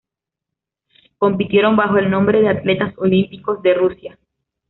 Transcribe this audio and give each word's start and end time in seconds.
Compitieron 1.19 1.75
bajo 1.75 1.99
el 1.99 2.09
nombre 2.09 2.41
de 2.41 2.49
Atletas 2.49 2.91
Olímpicos 2.97 3.61
de 3.61 3.75
Rusia. 3.75 4.17